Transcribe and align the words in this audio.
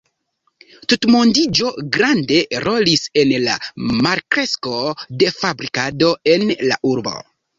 Tutmondiĝo 0.93 1.67
grande 1.97 2.39
rolis 2.63 3.03
en 3.25 3.33
la 3.45 3.57
malkresko 4.07 4.73
de 5.23 5.31
fabrikado 5.43 6.11
en 6.37 6.49
la 6.73 6.79
urbo. 6.93 7.17